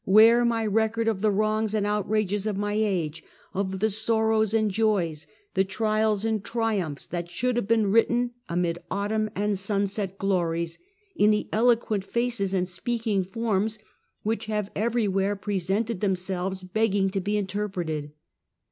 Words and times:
Where 0.03 0.43
my 0.43 0.65
record 0.65 1.07
of 1.07 1.21
the 1.21 1.29
wrongs 1.29 1.75
and 1.75 1.85
out 1.85 2.09
rages 2.09 2.47
of 2.47 2.57
my 2.57 2.73
age; 2.73 3.23
of 3.53 3.77
the 3.79 3.91
sorrows 3.91 4.51
and 4.51 4.71
joys; 4.71 5.27
the 5.53 5.63
trials 5.63 6.25
and 6.25 6.43
triumphs, 6.43 7.05
that 7.05 7.29
should 7.29 7.55
have 7.55 7.67
been 7.67 7.91
written 7.91 8.31
amid 8.49 8.79
autumn 8.89 9.29
and 9.35 9.59
sunset 9.59 10.17
glories 10.17 10.79
in 11.15 11.29
the 11.29 11.47
eloquent 11.53 12.03
faces 12.03 12.51
and 12.51 12.67
speaking 12.67 13.21
forms 13.23 13.77
which 14.23 14.47
have 14.47 14.71
everywhere 14.75 15.35
presented 15.35 15.99
themselves, 15.99 16.63
begging 16.63 17.11
to 17.11 17.21
be 17.21 17.37
interpreted 17.37 18.11